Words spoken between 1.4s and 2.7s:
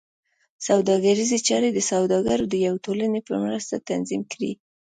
چارې د سوداګرو د